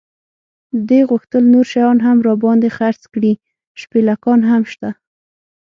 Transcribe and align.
دې 0.89 0.99
غوښتل 1.09 1.43
نور 1.53 1.65
شیان 1.73 1.97
هم 2.05 2.17
را 2.27 2.33
باندې 2.43 2.69
خرڅ 2.77 3.01
کړي، 3.13 3.33
شپلېکان 3.81 4.39
هم 4.49 4.61
شته. 4.71 4.89